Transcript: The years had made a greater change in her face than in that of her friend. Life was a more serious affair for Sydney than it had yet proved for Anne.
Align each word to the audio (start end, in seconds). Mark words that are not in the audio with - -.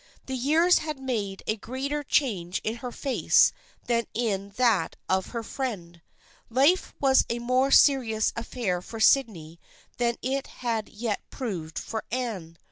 The 0.25 0.33
years 0.35 0.79
had 0.79 0.99
made 0.99 1.43
a 1.45 1.57
greater 1.57 2.01
change 2.01 2.59
in 2.63 2.77
her 2.77 2.91
face 2.91 3.53
than 3.85 4.05
in 4.15 4.49
that 4.57 4.95
of 5.07 5.27
her 5.27 5.43
friend. 5.43 6.01
Life 6.49 6.95
was 6.99 7.23
a 7.29 7.37
more 7.37 7.69
serious 7.69 8.33
affair 8.35 8.81
for 8.81 8.99
Sydney 8.99 9.59
than 9.97 10.15
it 10.23 10.47
had 10.47 10.89
yet 10.89 11.21
proved 11.29 11.77
for 11.77 12.03
Anne. 12.11 12.57